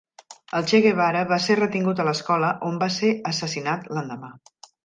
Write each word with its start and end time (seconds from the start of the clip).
El 0.59 0.63
Che 0.71 0.79
Guevara 0.85 1.21
va 1.33 1.37
ser 1.43 1.57
retingut 1.59 2.01
a 2.03 2.07
l'escola, 2.09 2.51
on 2.71 2.83
va 2.85 2.91
ser 2.99 3.15
assassinat 3.33 3.89
l'endemà. 3.95 4.33